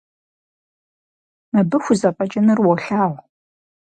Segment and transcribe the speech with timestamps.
[1.53, 3.13] Мыбы хузэфӀэкӀынур уолъагъу.